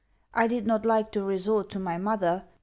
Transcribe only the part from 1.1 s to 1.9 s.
to resort to